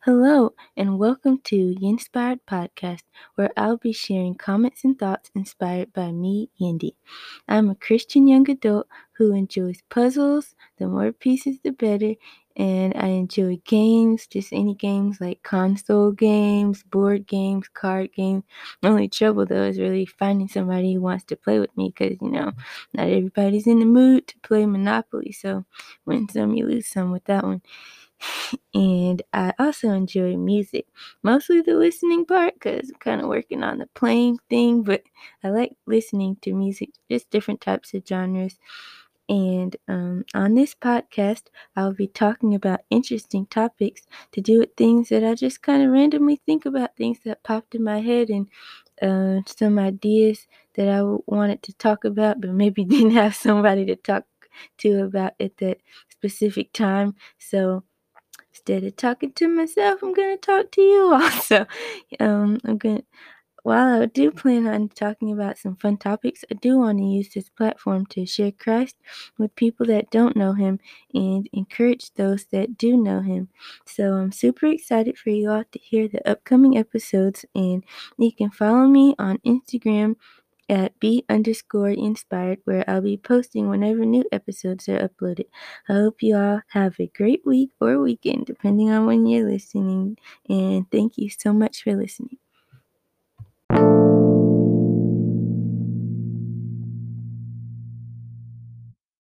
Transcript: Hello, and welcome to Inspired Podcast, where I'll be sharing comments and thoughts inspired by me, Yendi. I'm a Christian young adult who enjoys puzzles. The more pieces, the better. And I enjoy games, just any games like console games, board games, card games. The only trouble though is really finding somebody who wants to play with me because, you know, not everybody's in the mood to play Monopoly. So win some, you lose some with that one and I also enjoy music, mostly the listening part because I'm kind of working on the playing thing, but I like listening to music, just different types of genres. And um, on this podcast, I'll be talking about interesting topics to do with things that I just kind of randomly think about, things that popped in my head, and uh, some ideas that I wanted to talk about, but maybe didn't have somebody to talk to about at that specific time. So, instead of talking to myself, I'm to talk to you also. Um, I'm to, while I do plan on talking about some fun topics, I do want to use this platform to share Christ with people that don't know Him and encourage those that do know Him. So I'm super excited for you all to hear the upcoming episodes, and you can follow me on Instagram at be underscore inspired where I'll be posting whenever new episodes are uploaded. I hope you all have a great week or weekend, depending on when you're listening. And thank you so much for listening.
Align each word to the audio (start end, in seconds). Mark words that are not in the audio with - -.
Hello, 0.00 0.52
and 0.76 0.98
welcome 0.98 1.38
to 1.44 1.74
Inspired 1.82 2.44
Podcast, 2.46 3.02
where 3.34 3.50
I'll 3.56 3.78
be 3.78 3.92
sharing 3.92 4.34
comments 4.34 4.84
and 4.84 4.96
thoughts 4.98 5.30
inspired 5.34 5.92
by 5.92 6.12
me, 6.12 6.50
Yendi. 6.60 6.92
I'm 7.48 7.70
a 7.70 7.74
Christian 7.74 8.28
young 8.28 8.48
adult 8.50 8.86
who 9.16 9.32
enjoys 9.34 9.82
puzzles. 9.90 10.54
The 10.78 10.86
more 10.88 11.10
pieces, 11.12 11.56
the 11.64 11.72
better. 11.72 12.14
And 12.56 12.94
I 12.96 13.08
enjoy 13.08 13.56
games, 13.64 14.28
just 14.28 14.52
any 14.52 14.74
games 14.76 15.20
like 15.20 15.42
console 15.42 16.12
games, 16.12 16.84
board 16.84 17.26
games, 17.26 17.66
card 17.68 18.12
games. 18.12 18.44
The 18.80 18.88
only 18.88 19.08
trouble 19.08 19.44
though 19.44 19.64
is 19.64 19.80
really 19.80 20.06
finding 20.06 20.46
somebody 20.46 20.94
who 20.94 21.00
wants 21.00 21.24
to 21.24 21.36
play 21.36 21.58
with 21.58 21.76
me 21.76 21.92
because, 21.96 22.16
you 22.22 22.30
know, 22.30 22.52
not 22.92 23.08
everybody's 23.08 23.66
in 23.66 23.80
the 23.80 23.86
mood 23.86 24.28
to 24.28 24.38
play 24.38 24.66
Monopoly. 24.66 25.32
So 25.32 25.64
win 26.06 26.28
some, 26.28 26.54
you 26.54 26.66
lose 26.66 26.86
some 26.86 27.10
with 27.10 27.24
that 27.24 27.42
one 27.42 27.62
and 28.74 29.22
I 29.32 29.52
also 29.58 29.90
enjoy 29.90 30.36
music, 30.36 30.86
mostly 31.22 31.60
the 31.62 31.74
listening 31.74 32.24
part 32.26 32.54
because 32.54 32.90
I'm 32.90 32.98
kind 33.00 33.20
of 33.20 33.28
working 33.28 33.62
on 33.62 33.78
the 33.78 33.86
playing 33.94 34.38
thing, 34.50 34.82
but 34.82 35.02
I 35.42 35.50
like 35.50 35.76
listening 35.86 36.36
to 36.42 36.54
music, 36.54 36.90
just 37.10 37.30
different 37.30 37.60
types 37.60 37.94
of 37.94 38.02
genres. 38.06 38.58
And 39.28 39.74
um, 39.88 40.24
on 40.34 40.54
this 40.54 40.74
podcast, 40.74 41.44
I'll 41.76 41.94
be 41.94 42.08
talking 42.08 42.54
about 42.54 42.80
interesting 42.90 43.46
topics 43.46 44.02
to 44.32 44.42
do 44.42 44.58
with 44.58 44.76
things 44.76 45.08
that 45.08 45.24
I 45.24 45.34
just 45.34 45.62
kind 45.62 45.82
of 45.82 45.90
randomly 45.90 46.36
think 46.44 46.66
about, 46.66 46.96
things 46.96 47.18
that 47.24 47.42
popped 47.42 47.74
in 47.74 47.84
my 47.84 48.00
head, 48.00 48.28
and 48.28 48.48
uh, 49.02 49.40
some 49.46 49.78
ideas 49.78 50.46
that 50.74 50.88
I 50.88 51.02
wanted 51.26 51.62
to 51.64 51.72
talk 51.74 52.04
about, 52.04 52.40
but 52.40 52.50
maybe 52.50 52.84
didn't 52.86 53.12
have 53.12 53.34
somebody 53.34 53.86
to 53.86 53.96
talk 53.96 54.24
to 54.78 55.04
about 55.04 55.32
at 55.40 55.56
that 55.58 55.78
specific 56.10 56.72
time. 56.72 57.14
So, 57.38 57.84
instead 58.54 58.84
of 58.84 58.96
talking 58.96 59.32
to 59.32 59.48
myself, 59.48 60.02
I'm 60.02 60.14
to 60.14 60.36
talk 60.36 60.70
to 60.72 60.80
you 60.80 61.12
also. 61.22 61.66
Um, 62.20 62.60
I'm 62.64 62.78
to, 62.78 63.04
while 63.64 64.02
I 64.02 64.06
do 64.06 64.30
plan 64.30 64.66
on 64.66 64.90
talking 64.90 65.32
about 65.32 65.58
some 65.58 65.76
fun 65.76 65.96
topics, 65.96 66.44
I 66.50 66.54
do 66.54 66.78
want 66.78 66.98
to 66.98 67.04
use 67.04 67.30
this 67.30 67.48
platform 67.48 68.04
to 68.06 68.26
share 68.26 68.52
Christ 68.52 68.96
with 69.38 69.56
people 69.56 69.86
that 69.86 70.10
don't 70.10 70.36
know 70.36 70.52
Him 70.52 70.78
and 71.14 71.48
encourage 71.52 72.12
those 72.12 72.44
that 72.52 72.76
do 72.76 72.96
know 72.96 73.20
Him. 73.20 73.48
So 73.86 74.12
I'm 74.12 74.32
super 74.32 74.66
excited 74.66 75.16
for 75.18 75.30
you 75.30 75.50
all 75.50 75.64
to 75.72 75.78
hear 75.78 76.08
the 76.08 76.28
upcoming 76.28 76.76
episodes, 76.76 77.46
and 77.54 77.82
you 78.18 78.32
can 78.32 78.50
follow 78.50 78.86
me 78.86 79.14
on 79.18 79.38
Instagram 79.38 80.16
at 80.68 80.98
be 81.00 81.24
underscore 81.28 81.90
inspired 81.90 82.60
where 82.64 82.84
I'll 82.88 83.00
be 83.02 83.16
posting 83.16 83.68
whenever 83.68 84.04
new 84.04 84.24
episodes 84.32 84.88
are 84.88 85.08
uploaded. 85.08 85.46
I 85.88 85.94
hope 85.94 86.22
you 86.22 86.36
all 86.36 86.60
have 86.70 86.98
a 87.00 87.06
great 87.08 87.42
week 87.46 87.70
or 87.80 87.98
weekend, 88.00 88.46
depending 88.46 88.90
on 88.90 89.06
when 89.06 89.26
you're 89.26 89.48
listening. 89.48 90.18
And 90.48 90.90
thank 90.90 91.18
you 91.18 91.28
so 91.30 91.52
much 91.52 91.82
for 91.82 91.94
listening. 91.96 92.38